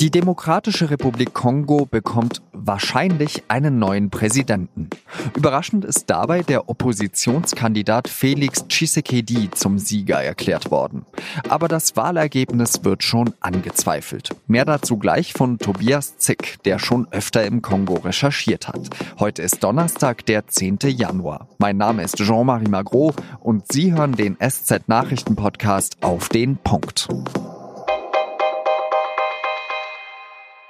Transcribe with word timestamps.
Die 0.00 0.10
Demokratische 0.10 0.88
Republik 0.88 1.34
Kongo 1.34 1.84
bekommt 1.84 2.40
wahrscheinlich 2.54 3.42
einen 3.48 3.78
neuen 3.78 4.08
Präsidenten. 4.08 4.88
Überraschend 5.36 5.84
ist 5.84 6.08
dabei 6.08 6.40
der 6.42 6.70
Oppositionskandidat 6.70 8.08
Felix 8.08 8.66
Tshisekedi 8.66 9.50
zum 9.50 9.78
Sieger 9.78 10.22
erklärt 10.22 10.70
worden. 10.70 11.04
Aber 11.50 11.68
das 11.68 11.96
Wahlergebnis 11.96 12.82
wird 12.82 13.02
schon 13.02 13.34
angezweifelt. 13.40 14.30
Mehr 14.46 14.64
dazu 14.64 14.96
gleich 14.96 15.34
von 15.34 15.58
Tobias 15.58 16.16
Zick, 16.16 16.62
der 16.64 16.78
schon 16.78 17.06
öfter 17.10 17.44
im 17.44 17.60
Kongo 17.60 17.96
recherchiert 17.96 18.68
hat. 18.68 18.88
Heute 19.18 19.42
ist 19.42 19.62
Donnerstag, 19.62 20.24
der 20.24 20.46
10. 20.46 20.78
Januar. 20.86 21.46
Mein 21.58 21.76
Name 21.76 22.02
ist 22.04 22.16
Jean-Marie 22.16 22.70
Magro 22.70 23.12
und 23.38 23.70
Sie 23.70 23.92
hören 23.92 24.12
den 24.12 24.38
SZ 24.40 24.88
Nachrichten 24.88 25.36
Podcast 25.36 25.98
auf 26.00 26.30
den 26.30 26.56
Punkt. 26.56 27.06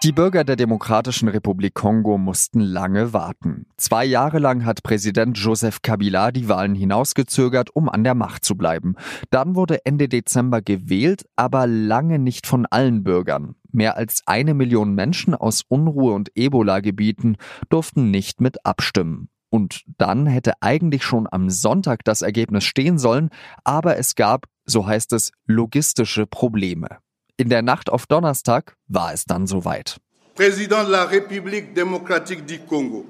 Die 0.03 0.13
Bürger 0.13 0.45
der 0.45 0.57
Demokratischen 0.57 1.29
Republik 1.29 1.75
Kongo 1.75 2.17
mussten 2.17 2.61
lange 2.61 3.13
warten. 3.13 3.67
Zwei 3.77 4.07
Jahre 4.07 4.39
lang 4.39 4.65
hat 4.65 4.83
Präsident 4.83 5.37
Joseph 5.37 5.83
Kabila 5.83 6.33
die 6.33 6.49
Wahlen 6.49 6.75
hinausgezögert, 6.75 7.69
um 7.77 7.87
an 7.91 8.03
der 8.03 8.15
Macht 8.15 8.43
zu 8.43 8.57
bleiben. 8.57 8.95
Dann 9.29 9.57
wurde 9.57 9.85
Ende 9.85 10.09
Dezember 10.09 10.63
gewählt, 10.63 11.27
aber 11.37 11.67
lange 11.67 12.19
nicht 12.19 12.47
von 12.47 12.65
allen 12.65 13.05
Bürgern. 13.05 13.57
Mehr 13.73 13.99
als 13.99 14.23
eine 14.25 14.55
Million 14.55 14.95
Menschen 14.95 15.35
aus 15.35 15.65
Unruhe- 15.69 16.15
und 16.15 16.31
Ebola-Gebieten 16.35 17.37
durften 17.69 18.11
nicht 18.11 18.41
mit 18.41 18.65
abstimmen. 18.65 19.29
Und 19.51 19.85
dann 19.99 20.25
hätte 20.25 20.55
eigentlich 20.63 21.05
schon 21.05 21.29
am 21.31 21.51
Sonntag 21.51 22.05
das 22.05 22.23
Ergebnis 22.23 22.65
stehen 22.65 22.97
sollen, 22.97 23.29
aber 23.65 23.99
es 23.99 24.15
gab, 24.15 24.47
so 24.65 24.87
heißt 24.87 25.13
es, 25.13 25.31
logistische 25.45 26.27
Probleme. 26.27 27.01
In 27.41 27.49
der 27.49 27.63
Nacht 27.63 27.89
auf 27.89 28.07
Donnerstag 28.07 28.77
war 28.87 29.15
es 29.15 29.25
dann 29.25 29.47
soweit. 29.47 29.97
Präsident 30.35 30.89
de 30.89 30.93
la 30.93 31.05
République 31.05 31.73
démocratique 31.75 32.45
du 32.47 32.59
Congo, 32.67 33.07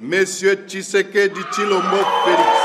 Monsieur 0.00 0.66
Tshisekedi 0.66 1.42
Chilombo 1.54 1.98
Félix. 2.24 2.56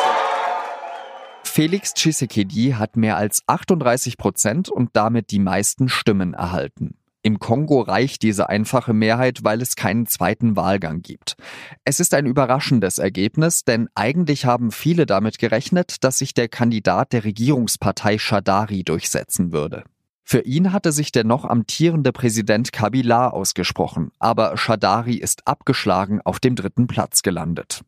Felix 1.43 1.93
Tshisekedi 1.93 2.73
hat 2.77 2.95
mehr 2.95 3.17
als 3.17 3.41
38 3.47 4.17
Prozent 4.17 4.69
und 4.69 4.91
damit 4.93 5.31
die 5.31 5.39
meisten 5.39 5.89
Stimmen 5.89 6.33
erhalten. 6.33 6.95
Im 7.21 7.39
Kongo 7.39 7.81
reicht 7.81 8.23
diese 8.23 8.47
einfache 8.47 8.93
Mehrheit, 8.93 9.39
weil 9.43 9.61
es 9.61 9.75
keinen 9.75 10.05
zweiten 10.05 10.55
Wahlgang 10.55 11.02
gibt. 11.02 11.35
Es 11.83 11.99
ist 11.99 12.13
ein 12.13 12.25
überraschendes 12.25 12.97
Ergebnis, 12.97 13.65
denn 13.65 13.89
eigentlich 13.93 14.45
haben 14.45 14.71
viele 14.71 15.05
damit 15.05 15.37
gerechnet, 15.37 15.97
dass 16.05 16.19
sich 16.19 16.33
der 16.33 16.47
Kandidat 16.47 17.11
der 17.11 17.25
Regierungspartei 17.25 18.19
Shadari 18.19 18.85
durchsetzen 18.85 19.52
würde. 19.52 19.83
Für 20.27 20.41
ihn 20.41 20.73
hatte 20.73 20.91
sich 20.91 21.11
der 21.11 21.23
noch 21.23 21.45
amtierende 21.45 22.11
Präsident 22.11 22.73
Kabila 22.73 23.29
ausgesprochen, 23.29 24.11
aber 24.17 24.57
Shadari 24.57 25.15
ist 25.15 25.47
abgeschlagen 25.47 26.19
auf 26.25 26.39
dem 26.39 26.55
dritten 26.55 26.87
Platz 26.87 27.21
gelandet. 27.21 27.81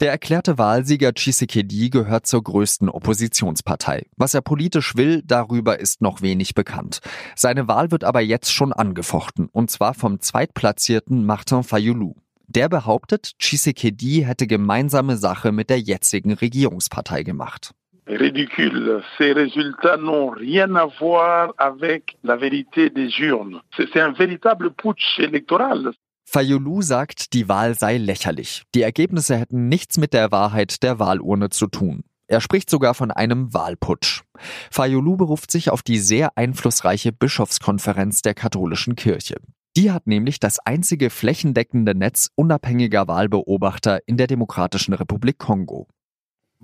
Der 0.00 0.10
erklärte 0.10 0.58
Wahlsieger 0.58 1.14
Tshisekedi 1.14 1.88
gehört 1.88 2.26
zur 2.26 2.42
größten 2.42 2.90
Oppositionspartei. 2.90 4.06
Was 4.16 4.34
er 4.34 4.42
politisch 4.42 4.96
will, 4.96 5.22
darüber 5.24 5.80
ist 5.80 6.02
noch 6.02 6.20
wenig 6.20 6.54
bekannt. 6.54 7.00
Seine 7.34 7.66
Wahl 7.66 7.90
wird 7.90 8.04
aber 8.04 8.20
jetzt 8.20 8.52
schon 8.52 8.74
angefochten, 8.74 9.48
und 9.50 9.70
zwar 9.70 9.94
vom 9.94 10.20
zweitplatzierten 10.20 11.24
Martin 11.24 11.62
Fayoulou. 11.62 12.16
Der 12.46 12.68
behauptet, 12.68 13.38
Tshisekedi 13.38 14.24
hätte 14.26 14.46
gemeinsame 14.46 15.16
Sache 15.16 15.50
mit 15.50 15.70
der 15.70 15.80
jetzigen 15.80 16.34
Regierungspartei 16.34 17.22
gemacht 17.22 17.74
ridicule. 18.06 19.02
Ces 19.18 19.32
résultats 19.32 19.96
n'ont 19.96 20.30
rien 20.30 20.74
à 20.74 20.86
voir 20.86 21.54
avec 21.58 22.16
la 22.22 22.36
vérité 22.36 22.90
des 22.90 23.08
urnes. 23.20 23.60
C'est 23.76 24.00
un 24.00 24.12
véritable 24.12 24.70
putsch 24.70 25.18
électoral. 25.18 25.92
Fayulu 26.26 26.82
sagt, 26.82 27.32
die 27.32 27.48
Wahl 27.48 27.78
sei 27.78 27.98
lächerlich. 27.98 28.62
Die 28.74 28.82
Ergebnisse 28.82 29.36
hätten 29.36 29.68
nichts 29.68 29.98
mit 29.98 30.12
der 30.12 30.32
Wahrheit 30.32 30.82
der 30.82 30.98
Wahlurne 30.98 31.50
zu 31.50 31.66
tun. 31.66 32.02
Er 32.26 32.40
spricht 32.40 32.70
sogar 32.70 32.94
von 32.94 33.10
einem 33.10 33.52
Wahlputsch. 33.52 34.22
Fayulu 34.70 35.16
beruft 35.16 35.50
sich 35.50 35.70
auf 35.70 35.82
die 35.82 35.98
sehr 35.98 36.36
einflussreiche 36.36 37.12
Bischofskonferenz 37.12 38.22
der 38.22 38.34
katholischen 38.34 38.96
Kirche. 38.96 39.36
Die 39.76 39.90
hat 39.90 40.06
nämlich 40.06 40.40
das 40.40 40.58
einzige 40.60 41.10
flächendeckende 41.10 41.94
Netz 41.94 42.30
unabhängiger 42.36 43.08
Wahlbeobachter 43.08 44.00
in 44.06 44.16
der 44.16 44.26
Demokratischen 44.26 44.94
Republik 44.94 45.38
Kongo. 45.38 45.88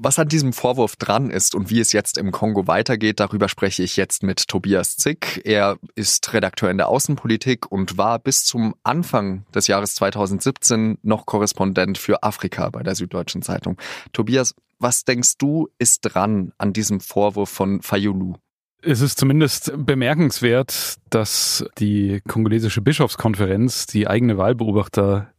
Was 0.03 0.19
an 0.19 0.29
diesem 0.29 0.55
Vorwurf 0.55 0.97
dran 0.97 1.29
ist 1.29 1.55
und 1.55 1.69
wie 1.69 1.79
es 1.79 1.93
jetzt 1.93 2.17
im 2.17 2.33
Kongo 2.33 2.67
weitergeht, 2.67 3.21
darüber 3.21 3.51
spreche 3.51 3.83
ich 3.83 3.99
jetzt 3.99 4.23
mit 4.23 4.49
Tobias 4.49 4.97
Zick. 4.97 5.43
Er 5.45 5.77
ist 5.95 6.33
Redakteur 6.33 6.71
in 6.71 6.79
der 6.79 6.89
Außenpolitik 6.89 7.71
und 7.71 7.99
war 7.99 8.19
bis 8.19 8.47
zum 8.47 8.75
Anfang 8.83 9.45
des 9.55 9.67
Jahres 9.67 9.95
2017 9.97 10.97
noch 11.03 11.27
Korrespondent 11.27 11.99
für 11.99 12.23
Afrika 12.23 12.71
bei 12.71 12.83
der 12.83 12.95
Süddeutschen 12.95 13.43
Zeitung. 13.43 13.77
Tobias, 14.15 14.55
was 14.79 15.05
denkst 15.05 15.37
du 15.37 15.69
ist 15.79 16.01
dran 16.01 16.53
an 16.57 16.73
diesem 16.73 17.01
Vorwurf 17.01 17.51
von 17.51 17.83
Fayulu? 17.83 18.37
Es 18.81 19.03
ist 19.03 19.19
zumindest 19.19 19.71
bemerkenswert, 19.77 20.97
dass 21.11 21.67
die 21.77 22.23
kongolesische 22.27 22.81
Bischofskonferenz 22.81 23.85
die 23.85 24.09
eigene 24.09 24.39
Wahlbeobachter 24.39 25.31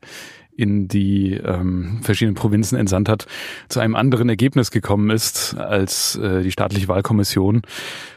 in 0.61 0.87
die 0.87 1.33
ähm, 1.33 2.01
verschiedenen 2.03 2.35
Provinzen 2.35 2.77
entsandt 2.77 3.09
hat, 3.09 3.25
zu 3.67 3.79
einem 3.79 3.95
anderen 3.95 4.29
Ergebnis 4.29 4.69
gekommen 4.69 5.09
ist 5.09 5.55
als 5.55 6.15
äh, 6.17 6.43
die 6.43 6.51
staatliche 6.51 6.87
Wahlkommission. 6.87 7.63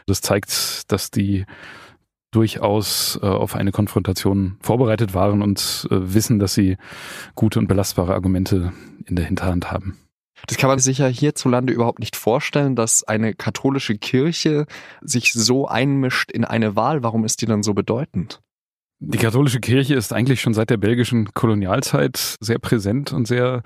Das 0.05 0.21
zeigt, 0.21 0.91
dass 0.91 1.09
die 1.09 1.45
durchaus 2.29 3.17
äh, 3.23 3.25
auf 3.25 3.55
eine 3.55 3.71
Konfrontation 3.71 4.57
vorbereitet 4.61 5.15
waren 5.15 5.41
und 5.41 5.87
äh, 5.89 5.95
wissen, 6.13 6.37
dass 6.37 6.53
sie 6.53 6.77
gute 7.33 7.57
und 7.57 7.67
belastbare 7.67 8.13
Argumente 8.13 8.73
in 9.05 9.15
der 9.15 9.25
Hinterhand 9.25 9.71
haben. 9.71 9.97
Das 10.45 10.57
kann 10.57 10.69
man 10.69 10.77
sich 10.77 10.99
ja 10.99 11.07
hierzulande 11.07 11.73
überhaupt 11.73 11.99
nicht 11.99 12.15
vorstellen, 12.15 12.75
dass 12.75 13.03
eine 13.03 13.33
katholische 13.33 13.97
Kirche 13.97 14.67
sich 15.01 15.33
so 15.33 15.67
einmischt 15.67 16.29
in 16.29 16.45
eine 16.45 16.75
Wahl. 16.75 17.01
Warum 17.01 17.25
ist 17.25 17.41
die 17.41 17.47
dann 17.47 17.63
so 17.63 17.73
bedeutend? 17.73 18.41
Die 18.99 19.17
katholische 19.17 19.59
Kirche 19.59 19.95
ist 19.95 20.13
eigentlich 20.13 20.39
schon 20.41 20.53
seit 20.53 20.69
der 20.69 20.77
belgischen 20.77 21.33
Kolonialzeit 21.33 22.35
sehr 22.39 22.59
präsent 22.59 23.11
und 23.11 23.27
sehr 23.27 23.63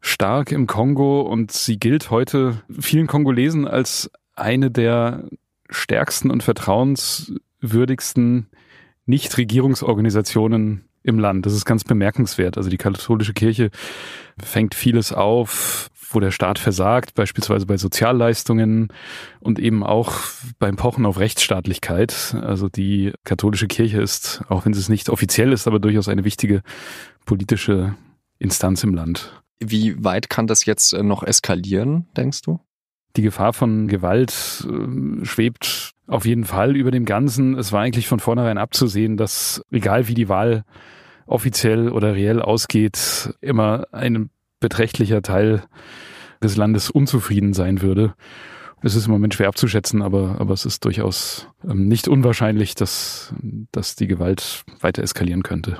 stark 0.00 0.52
im 0.52 0.66
Kongo 0.66 1.22
und 1.22 1.52
sie 1.52 1.78
gilt 1.78 2.10
heute 2.10 2.62
vielen 2.78 3.06
Kongolesen 3.06 3.68
als 3.68 4.10
eine 4.34 4.70
der 4.70 5.24
stärksten 5.68 6.30
und 6.30 6.42
vertrauenswürdigsten 6.42 8.48
Nichtregierungsorganisationen 9.06 10.84
im 11.02 11.18
Land. 11.18 11.46
Das 11.46 11.54
ist 11.54 11.64
ganz 11.64 11.84
bemerkenswert. 11.84 12.56
Also 12.56 12.70
die 12.70 12.76
katholische 12.76 13.32
Kirche 13.32 13.70
fängt 14.38 14.74
vieles 14.74 15.12
auf, 15.12 15.90
wo 16.10 16.20
der 16.20 16.30
Staat 16.30 16.58
versagt, 16.58 17.14
beispielsweise 17.14 17.66
bei 17.66 17.76
Sozialleistungen 17.76 18.88
und 19.40 19.58
eben 19.58 19.82
auch 19.82 20.14
beim 20.58 20.76
Pochen 20.76 21.06
auf 21.06 21.18
Rechtsstaatlichkeit. 21.18 22.36
Also 22.42 22.68
die 22.68 23.12
katholische 23.24 23.68
Kirche 23.68 24.00
ist, 24.00 24.42
auch 24.48 24.64
wenn 24.64 24.74
sie 24.74 24.80
es 24.80 24.88
nicht 24.88 25.08
offiziell 25.08 25.52
ist, 25.52 25.66
aber 25.66 25.78
durchaus 25.78 26.08
eine 26.08 26.24
wichtige 26.24 26.62
politische 27.24 27.94
Instanz 28.38 28.82
im 28.82 28.94
Land. 28.94 29.42
Wie 29.60 30.02
weit 30.02 30.30
kann 30.30 30.46
das 30.46 30.64
jetzt 30.64 30.92
äh, 30.92 31.02
noch 31.02 31.22
eskalieren, 31.22 32.08
denkst 32.16 32.42
du? 32.42 32.60
Die 33.16 33.22
Gefahr 33.22 33.52
von 33.52 33.88
Gewalt 33.88 34.66
äh, 34.68 35.24
schwebt 35.24 35.92
auf 36.06 36.24
jeden 36.24 36.44
Fall 36.44 36.76
über 36.76 36.90
dem 36.90 37.04
Ganzen. 37.04 37.56
Es 37.56 37.72
war 37.72 37.82
eigentlich 37.82 38.08
von 38.08 38.20
vornherein 38.20 38.58
abzusehen, 38.58 39.16
dass 39.16 39.62
egal 39.70 40.08
wie 40.08 40.14
die 40.14 40.28
Wahl 40.28 40.64
offiziell 41.26 41.90
oder 41.90 42.14
reell 42.14 42.42
ausgeht, 42.42 43.34
immer 43.40 43.86
ein 43.92 44.30
beträchtlicher 44.60 45.22
Teil 45.22 45.64
des 46.42 46.56
Landes 46.56 46.90
unzufrieden 46.90 47.52
sein 47.52 47.82
würde. 47.82 48.14
Es 48.82 48.94
ist 48.94 49.06
im 49.06 49.12
Moment 49.12 49.34
schwer 49.34 49.48
abzuschätzen, 49.48 50.00
aber, 50.00 50.36
aber 50.38 50.54
es 50.54 50.64
ist 50.64 50.84
durchaus 50.84 51.48
ähm, 51.68 51.86
nicht 51.86 52.08
unwahrscheinlich, 52.08 52.74
dass, 52.74 53.34
dass 53.72 53.94
die 53.94 54.06
Gewalt 54.06 54.64
weiter 54.80 55.02
eskalieren 55.02 55.42
könnte. 55.42 55.78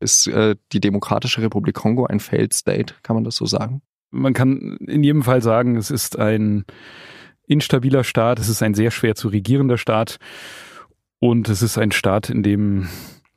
Ist 0.00 0.26
äh, 0.26 0.56
die 0.72 0.80
Demokratische 0.80 1.40
Republik 1.40 1.74
Kongo 1.74 2.04
ein 2.04 2.20
Failed 2.20 2.52
State, 2.52 2.96
kann 3.02 3.16
man 3.16 3.24
das 3.24 3.36
so 3.36 3.46
sagen? 3.46 3.80
Man 4.10 4.34
kann 4.34 4.76
in 4.86 5.02
jedem 5.02 5.22
Fall 5.22 5.40
sagen, 5.40 5.76
es 5.76 5.90
ist 5.90 6.18
ein 6.18 6.64
instabiler 7.46 8.04
Staat, 8.04 8.38
es 8.38 8.48
ist 8.48 8.62
ein 8.62 8.74
sehr 8.74 8.90
schwer 8.90 9.14
zu 9.14 9.28
regierender 9.28 9.78
Staat 9.78 10.18
und 11.18 11.48
es 11.48 11.62
ist 11.62 11.78
ein 11.78 11.92
Staat, 11.92 12.28
in 12.28 12.42
dem 12.42 12.88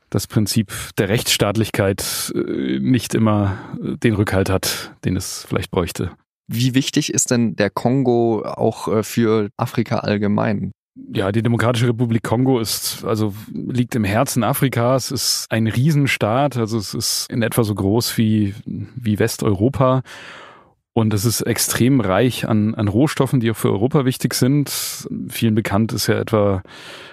das 0.10 0.28
Prinzip 0.28 0.72
der 0.98 1.10
Rechtsstaatlichkeit 1.10 2.34
äh, 2.36 2.80
nicht 2.80 3.14
immer 3.16 3.58
äh, 3.82 3.98
den 3.98 4.14
Rückhalt 4.14 4.50
hat, 4.50 4.94
den 5.06 5.16
es 5.16 5.46
vielleicht 5.48 5.72
bräuchte. 5.72 6.12
Wie 6.48 6.76
wichtig 6.76 7.14
ist 7.14 7.32
denn 7.32 7.56
der 7.56 7.70
Kongo 7.70 8.44
auch 8.46 8.88
äh, 8.88 9.04
für 9.04 9.50
Afrika 9.58 10.00
allgemein? 10.00 10.72
Ja, 11.14 11.32
die 11.32 11.44
Demokratische 11.44 11.88
Republik 11.88 12.24
Kongo 12.24 12.60
ist, 12.60 13.04
also 13.06 13.34
liegt 13.54 13.96
im 13.96 14.04
Herzen 14.04 14.44
Afrikas, 14.44 15.12
ist 15.12 15.46
ein 15.50 15.68
Riesenstaat, 15.68 16.58
also 16.58 16.78
es 16.78 16.94
ist 16.94 17.32
in 17.32 17.44
etwa 17.44 17.64
so 17.64 17.76
groß 17.76 18.18
wie, 18.18 18.56
wie 18.66 19.20
Westeuropa 19.20 20.02
Und 20.98 21.14
es 21.14 21.26
ist 21.26 21.42
extrem 21.42 22.02
reich 22.02 22.50
an, 22.50 22.74
an 22.74 22.88
Rohstoffen, 22.88 23.40
die 23.40 23.52
auch 23.52 23.56
für 23.56 23.70
Europa 23.70 24.04
wichtig 24.04 24.34
sind. 24.34 25.08
Vielen 25.30 25.54
bekannt 25.54 25.94
ist 25.94 26.08
ja 26.08 26.18
etwa, 26.18 26.64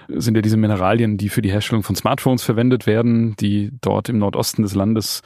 sind 0.09 0.37
ja 0.37 0.41
diese 0.41 0.57
Mineralien, 0.57 1.19
die 1.19 1.29
für 1.29 1.43
die 1.43 1.51
Herstellung 1.51 1.83
von 1.83 1.95
Smartphones 1.95 2.43
verwendet 2.43 2.87
werden, 2.87 3.37
die 3.37 3.73
dort 3.83 4.09
im 4.09 4.17
Nordosten 4.17 4.63
des 4.63 4.75
Landes 4.75 5.21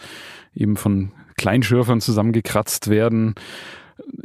eben 0.57 0.77
von 0.77 1.13
Kleinschürfern 1.37 2.01
zusammengekratzt 2.01 2.91
werden. 2.91 3.37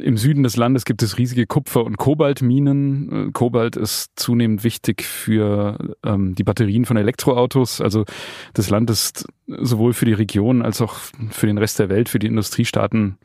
Im 0.00 0.16
Süden 0.16 0.42
des 0.42 0.56
Landes 0.56 0.84
gibt 0.84 1.04
es 1.04 1.16
riesige 1.16 1.46
Kupfer- 1.46 1.84
und 1.84 1.96
Kobaltminen. 1.96 3.32
Kobalt 3.34 3.76
ist 3.76 4.14
zunehmend 4.16 4.64
wichtig 4.64 5.04
für 5.04 5.94
ähm, 6.04 6.34
die 6.34 6.42
Batterien 6.42 6.86
von 6.86 6.96
Elektroautos. 6.96 7.80
Also 7.80 8.04
das 8.52 8.68
Land 8.68 8.90
ist 8.90 9.28
sowohl 9.46 9.92
für 9.92 10.06
die 10.06 10.12
Region 10.12 10.62
als 10.62 10.82
auch 10.82 10.94
für 11.30 11.46
den 11.46 11.58
Rest 11.58 11.78
der 11.78 11.88
Welt, 11.88 12.08
für 12.08 12.18
die 12.18 12.26
Industriestaaten 12.26 13.16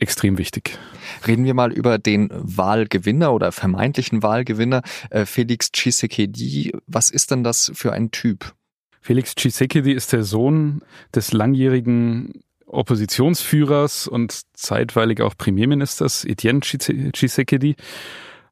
extrem 0.00 0.38
wichtig. 0.38 0.78
Reden 1.26 1.44
wir 1.44 1.54
mal 1.54 1.72
über 1.72 1.98
den 1.98 2.28
Wahlgewinner 2.32 3.32
oder 3.32 3.52
vermeintlichen 3.52 4.22
Wahlgewinner, 4.22 4.82
äh, 5.10 5.24
Felix 5.24 5.72
Tshisekedi. 5.72 6.72
Was 6.86 7.10
ist 7.10 7.30
denn 7.30 7.44
das 7.44 7.70
für 7.74 7.92
ein 7.92 8.10
Typ? 8.10 8.54
Felix 9.00 9.34
Tshisekedi 9.34 9.92
ist 9.92 10.12
der 10.12 10.24
Sohn 10.24 10.82
des 11.14 11.32
langjährigen 11.32 12.42
Oppositionsführers 12.66 14.06
und 14.06 14.42
zeitweilig 14.52 15.22
auch 15.22 15.34
Premierministers 15.36 16.24
Etienne 16.24 16.60
Tshisekedi. 16.60 17.76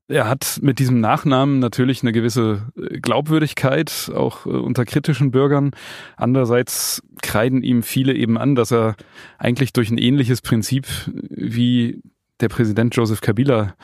Er 0.08 0.28
hat 0.28 0.60
mit 0.62 0.78
diesem 0.78 1.00
Nachnamen 1.00 1.58
natürlich 1.58 2.02
eine 2.02 2.12
gewisse 2.12 2.72
äh, 2.76 3.00
Glaubwürdigkeit, 3.00 4.10
auch 4.14 4.46
äh, 4.46 4.50
unter 4.50 4.84
kritischen 4.84 5.32
Bürgern. 5.32 5.72
Andererseits 6.16 7.02
kreiden 7.22 7.62
ihm 7.62 7.82
viele 7.82 8.14
eben 8.14 8.38
an, 8.38 8.54
dass 8.54 8.72
er 8.72 8.94
eigentlich 9.38 9.72
durch 9.72 9.90
ein 9.90 9.98
ähnliches 9.98 10.42
Prinzip 10.42 10.86
wie 11.12 12.02
der 12.40 12.48
Präsident 12.48 12.94
Joseph 12.94 13.20
Kabila 13.20 13.74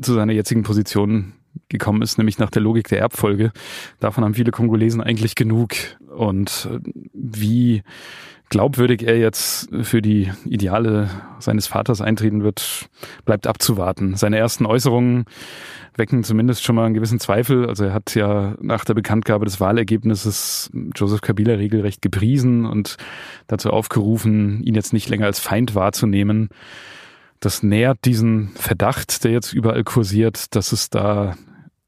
zu 0.00 0.14
seiner 0.14 0.32
jetzigen 0.32 0.64
Position 0.64 1.34
gekommen 1.68 2.02
ist, 2.02 2.18
nämlich 2.18 2.38
nach 2.38 2.50
der 2.50 2.62
Logik 2.62 2.88
der 2.88 3.00
Erbfolge. 3.00 3.52
Davon 4.00 4.24
haben 4.24 4.34
viele 4.34 4.50
Kongolesen 4.50 5.00
eigentlich 5.00 5.34
genug. 5.34 5.74
Und 6.14 6.68
äh, 6.70 6.78
wie 7.12 7.82
glaubwürdig 8.52 9.06
er 9.06 9.18
jetzt 9.18 9.70
für 9.80 10.02
die 10.02 10.30
Ideale 10.44 11.08
seines 11.38 11.66
Vaters 11.66 12.02
eintreten 12.02 12.42
wird, 12.42 12.90
bleibt 13.24 13.46
abzuwarten. 13.46 14.14
Seine 14.14 14.36
ersten 14.36 14.66
Äußerungen 14.66 15.24
wecken 15.96 16.22
zumindest 16.22 16.62
schon 16.62 16.76
mal 16.76 16.84
einen 16.84 16.94
gewissen 16.94 17.18
Zweifel. 17.18 17.66
Also 17.66 17.84
er 17.84 17.94
hat 17.94 18.14
ja 18.14 18.54
nach 18.60 18.84
der 18.84 18.92
Bekanntgabe 18.92 19.46
des 19.46 19.58
Wahlergebnisses 19.58 20.70
Joseph 20.94 21.22
Kabila 21.22 21.54
regelrecht 21.54 22.02
gepriesen 22.02 22.66
und 22.66 22.96
dazu 23.46 23.70
aufgerufen, 23.70 24.62
ihn 24.62 24.74
jetzt 24.74 24.92
nicht 24.92 25.08
länger 25.08 25.26
als 25.26 25.40
Feind 25.40 25.74
wahrzunehmen. 25.74 26.50
Das 27.42 27.62
nährt 27.62 28.04
diesen 28.04 28.48
Verdacht, 28.50 29.24
der 29.24 29.32
jetzt 29.32 29.52
überall 29.52 29.82
kursiert, 29.82 30.54
dass 30.54 30.70
es 30.70 30.90
da 30.90 31.36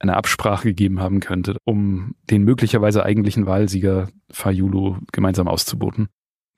eine 0.01 0.17
Absprache 0.17 0.65
gegeben 0.65 1.01
haben 1.01 1.21
könnte, 1.21 1.57
um 1.65 2.17
den 2.29 2.43
möglicherweise 2.43 3.05
eigentlichen 3.05 3.47
Wahlsieger 3.47 4.09
Fayulu 4.31 4.99
gemeinsam 5.13 5.49
auszuboten 5.49 6.09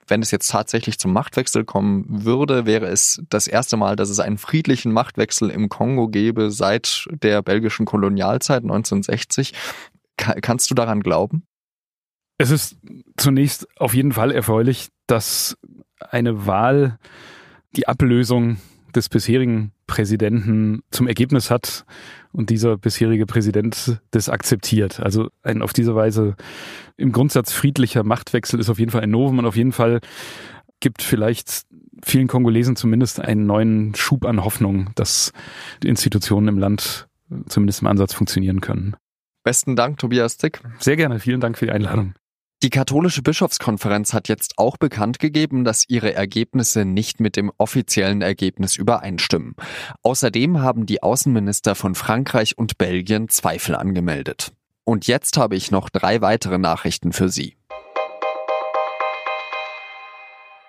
wenn 0.08 0.22
es 0.22 0.30
jetzt 0.30 0.50
tatsächlich 0.50 0.98
zum 0.98 1.12
Machtwechsel 1.12 1.64
kommen 1.64 2.24
würde, 2.24 2.66
wäre 2.66 2.86
es 2.86 3.22
das 3.28 3.48
erste 3.48 3.76
Mal, 3.76 3.96
dass 3.96 4.08
es 4.08 4.20
einen 4.20 4.38
friedlichen 4.38 4.92
Machtwechsel 4.92 5.50
im 5.50 5.68
Kongo 5.68 6.08
gäbe 6.08 6.50
seit 6.50 7.08
der 7.10 7.42
belgischen 7.42 7.86
Kolonialzeit 7.86 8.62
1960. 8.62 9.52
kannst 10.16 10.70
du 10.70 10.74
daran 10.74 11.00
glauben? 11.00 11.42
Es 12.38 12.50
ist 12.50 12.76
zunächst 13.16 13.66
auf 13.80 13.94
jeden 13.94 14.12
Fall 14.12 14.30
erfreulich, 14.30 14.88
dass 15.06 15.56
eine 15.98 16.46
Wahl 16.46 16.98
die 17.74 17.88
Ablösung 17.88 18.58
des 18.94 19.08
bisherigen 19.08 19.72
Präsidenten 19.86 20.82
zum 20.90 21.06
Ergebnis 21.06 21.50
hat 21.50 21.84
und 22.32 22.50
dieser 22.50 22.76
bisherige 22.76 23.26
Präsident 23.26 24.00
das 24.10 24.28
akzeptiert. 24.28 25.00
Also 25.00 25.28
ein 25.42 25.62
auf 25.62 25.72
diese 25.72 25.94
Weise 25.94 26.36
im 26.96 27.12
Grundsatz 27.12 27.52
friedlicher 27.52 28.04
Machtwechsel 28.04 28.60
ist 28.60 28.68
auf 28.68 28.78
jeden 28.78 28.90
Fall 28.90 29.02
ein 29.02 29.10
Novum 29.10 29.38
und 29.38 29.46
auf 29.46 29.56
jeden 29.56 29.72
Fall 29.72 30.00
gibt 30.80 31.02
vielleicht 31.02 31.62
vielen 32.04 32.28
Kongolesen 32.28 32.76
zumindest 32.76 33.20
einen 33.20 33.46
neuen 33.46 33.94
Schub 33.94 34.24
an 34.24 34.44
Hoffnung, 34.44 34.90
dass 34.94 35.32
die 35.82 35.88
Institutionen 35.88 36.48
im 36.48 36.58
Land 36.58 37.08
zumindest 37.48 37.80
im 37.80 37.88
Ansatz 37.88 38.12
funktionieren 38.12 38.60
können. 38.60 38.96
Besten 39.42 39.76
Dank, 39.76 39.98
Tobias 39.98 40.38
Zick. 40.38 40.60
Sehr 40.78 40.96
gerne. 40.96 41.20
Vielen 41.20 41.40
Dank 41.40 41.56
für 41.56 41.66
die 41.66 41.72
Einladung. 41.72 42.14
Die 42.66 42.70
katholische 42.70 43.22
Bischofskonferenz 43.22 44.12
hat 44.12 44.26
jetzt 44.26 44.58
auch 44.58 44.76
bekannt 44.76 45.20
gegeben, 45.20 45.62
dass 45.62 45.88
ihre 45.88 46.14
Ergebnisse 46.14 46.84
nicht 46.84 47.20
mit 47.20 47.36
dem 47.36 47.52
offiziellen 47.58 48.22
Ergebnis 48.22 48.74
übereinstimmen. 48.74 49.54
Außerdem 50.02 50.60
haben 50.60 50.84
die 50.84 51.00
Außenminister 51.00 51.76
von 51.76 51.94
Frankreich 51.94 52.58
und 52.58 52.76
Belgien 52.76 53.28
Zweifel 53.28 53.76
angemeldet. 53.76 54.52
Und 54.82 55.06
jetzt 55.06 55.36
habe 55.36 55.54
ich 55.54 55.70
noch 55.70 55.90
drei 55.90 56.20
weitere 56.22 56.58
Nachrichten 56.58 57.12
für 57.12 57.28
Sie. 57.28 57.56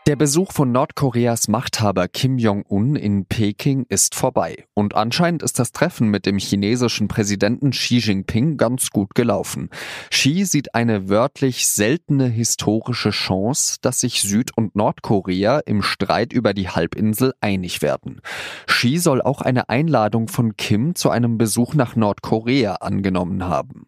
Der 0.08 0.16
Besuch 0.16 0.54
von 0.54 0.72
Nordkoreas 0.72 1.50
Machthaber 1.50 2.08
Kim 2.08 2.38
Jong-un 2.38 2.96
in 2.96 3.26
Peking 3.26 3.86
ist 3.90 4.16
vorbei. 4.16 4.64
Und 4.74 4.96
anscheinend 4.96 5.44
ist 5.44 5.60
das 5.60 5.74
Treffen 5.74 6.08
mit 6.08 6.26
dem 6.26 6.38
chinesischen 6.38 7.10
Präsidenten 7.10 7.72
Xi 7.72 7.98
Jinping 7.98 8.56
ganz 8.56 8.90
gut 8.92 9.16
gelaufen. 9.16 9.70
Xi 10.10 10.46
sieht 10.46 10.74
eine 10.76 11.10
wörtlich 11.10 11.68
seltene 11.68 12.28
historische 12.28 13.10
Chance, 13.10 13.80
dass 13.82 14.00
sich 14.00 14.22
Süd- 14.22 14.56
und 14.56 14.78
Nordkorea 14.78 15.60
im 15.66 15.82
Streit 15.82 16.32
über 16.32 16.54
die 16.54 16.70
Halbinsel 16.70 17.34
einig 17.42 17.82
werden. 17.82 18.22
Xi 18.66 19.00
soll 19.00 19.22
auch 19.22 19.42
eine 19.42 19.68
Einladung 19.68 20.30
von 20.30 20.56
Kim 20.56 20.96
zu 20.96 21.10
einem 21.10 21.38
Besuch 21.38 21.74
nach 21.74 21.98
Nordkorea 21.98 22.76
angenommen 22.76 23.44
haben. 23.44 23.88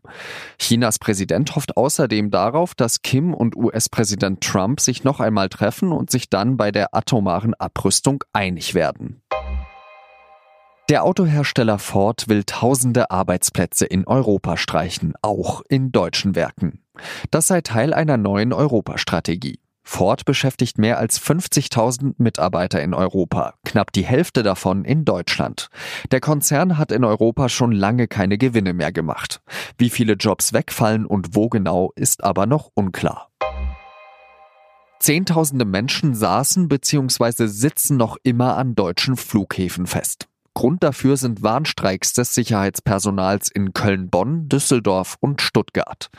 Chinas 0.58 1.00
Präsident 1.00 1.56
hofft 1.56 1.78
außerdem 1.78 2.30
darauf, 2.30 2.76
dass 2.76 3.04
Kim 3.04 3.34
und 3.34 3.56
US-Präsident 3.56 4.42
Trump 4.42 4.82
sich 4.82 5.06
noch 5.06 5.22
einmal 5.22 5.48
treffen 5.48 5.94
und 5.94 6.09
sich 6.12 6.30
dann 6.30 6.58
bei 6.58 6.72
der 6.72 6.96
atomaren 6.96 7.54
Abrüstung 7.54 8.24
einig 8.34 8.74
werden. 8.74 9.22
Der 10.90 11.04
Autohersteller 11.04 11.78
Ford 11.78 12.28
will 12.30 12.44
tausende 12.46 13.12
Arbeitsplätze 13.12 13.86
in 13.86 14.08
Europa 14.08 14.58
streichen, 14.58 15.14
auch 15.22 15.62
in 15.70 15.92
deutschen 15.92 16.34
Werken. 16.34 16.84
Das 17.30 17.46
sei 17.46 17.62
Teil 17.62 17.94
einer 17.94 18.18
neuen 18.18 18.54
Europastrategie. 18.54 19.60
Ford 19.84 20.26
beschäftigt 20.26 20.78
mehr 20.78 21.00
als 21.00 21.20
50.000 21.20 22.14
Mitarbeiter 22.18 22.82
in 22.82 22.94
Europa, 22.94 23.56
knapp 23.66 23.92
die 23.92 24.06
Hälfte 24.06 24.44
davon 24.44 24.86
in 24.86 25.06
Deutschland. 25.06 25.70
Der 26.12 26.22
Konzern 26.22 26.78
hat 26.78 26.92
in 26.92 27.04
Europa 27.04 27.50
schon 27.50 27.72
lange 27.72 28.08
keine 28.08 28.38
Gewinne 28.38 28.74
mehr 28.74 28.92
gemacht. 28.92 29.42
Wie 29.78 29.90
viele 29.90 30.14
Jobs 30.14 30.54
wegfallen 30.54 31.06
und 31.06 31.36
wo 31.36 31.50
genau, 31.50 31.92
ist 31.96 32.24
aber 32.24 32.46
noch 32.46 32.70
unklar. 32.76 33.29
Zehntausende 35.00 35.64
Menschen 35.66 36.14
saßen 36.14 36.68
bzw. 36.68 37.48
sitzen 37.48 37.98
noch 37.98 38.18
immer 38.24 38.58
an 38.58 38.76
deutschen 38.76 39.16
Flughäfen 39.16 39.88
fest. 39.88 40.28
Grund 40.54 40.84
dafür 40.84 41.16
sind 41.16 41.42
Warnstreiks 41.42 42.12
des 42.12 42.36
Sicherheitspersonals 42.36 43.50
in 43.50 43.72
Köln-Bonn, 43.74 44.50
Düsseldorf 44.50 45.16
und 45.22 45.42
Stuttgart. 45.42 46.10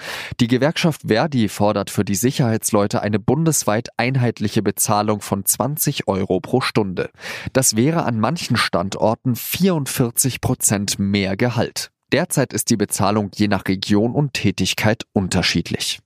Die 0.40 0.46
Gewerkschaft 0.46 1.02
Verdi 1.08 1.48
fordert 1.48 1.90
für 1.90 2.06
die 2.06 2.14
Sicherheitsleute 2.14 3.02
eine 3.02 3.18
bundesweit 3.18 3.88
einheitliche 3.98 4.62
Bezahlung 4.62 5.20
von 5.20 5.44
20 5.44 6.08
Euro 6.08 6.40
pro 6.40 6.62
Stunde. 6.62 7.10
Das 7.52 7.76
wäre 7.76 8.04
an 8.04 8.18
manchen 8.18 8.56
Standorten 8.56 9.36
44 9.36 10.40
Prozent 10.40 10.98
mehr 10.98 11.36
Gehalt. 11.36 11.90
Derzeit 12.10 12.54
ist 12.54 12.70
die 12.70 12.78
Bezahlung 12.78 13.30
je 13.34 13.46
nach 13.46 13.66
Region 13.68 14.14
und 14.14 14.32
Tätigkeit 14.32 15.04
unterschiedlich. 15.12 16.00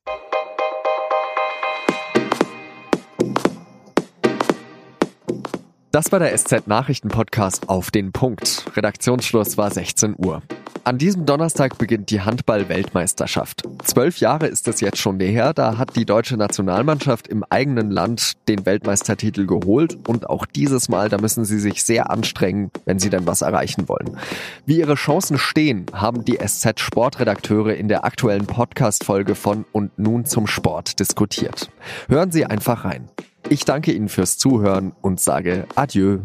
Das 5.94 6.10
war 6.10 6.18
der 6.18 6.36
SZ 6.36 6.66
Nachrichten 6.66 7.06
Podcast 7.06 7.68
auf 7.68 7.92
den 7.92 8.10
Punkt. 8.10 8.64
Redaktionsschluss 8.74 9.56
war 9.56 9.70
16 9.70 10.16
Uhr. 10.18 10.42
An 10.82 10.98
diesem 10.98 11.24
Donnerstag 11.24 11.78
beginnt 11.78 12.10
die 12.10 12.20
Handball-Weltmeisterschaft. 12.20 13.62
Zwölf 13.84 14.18
Jahre 14.18 14.48
ist 14.48 14.66
es 14.66 14.80
jetzt 14.80 14.98
schon 14.98 15.20
her, 15.20 15.54
da 15.54 15.78
hat 15.78 15.94
die 15.94 16.04
deutsche 16.04 16.36
Nationalmannschaft 16.36 17.28
im 17.28 17.44
eigenen 17.48 17.92
Land 17.92 18.32
den 18.48 18.66
Weltmeistertitel 18.66 19.46
geholt 19.46 19.96
und 20.08 20.28
auch 20.28 20.46
dieses 20.46 20.88
Mal, 20.88 21.10
da 21.10 21.18
müssen 21.18 21.44
sie 21.44 21.60
sich 21.60 21.84
sehr 21.84 22.10
anstrengen, 22.10 22.72
wenn 22.86 22.98
sie 22.98 23.08
denn 23.08 23.28
was 23.28 23.42
erreichen 23.42 23.88
wollen. 23.88 24.18
Wie 24.66 24.80
ihre 24.80 24.96
Chancen 24.96 25.38
stehen, 25.38 25.86
haben 25.92 26.24
die 26.24 26.38
SZ 26.44 26.80
Sportredakteure 26.80 27.76
in 27.76 27.86
der 27.86 28.04
aktuellen 28.04 28.46
Podcast-Folge 28.46 29.36
von 29.36 29.64
Und 29.70 29.96
nun 29.96 30.24
zum 30.24 30.48
Sport 30.48 30.98
diskutiert. 30.98 31.70
Hören 32.08 32.32
Sie 32.32 32.44
einfach 32.44 32.84
rein. 32.84 33.08
Ich 33.50 33.64
danke 33.64 33.92
Ihnen 33.92 34.08
fürs 34.08 34.38
Zuhören 34.38 34.92
und 35.02 35.20
sage 35.20 35.66
Adieu. 35.74 36.20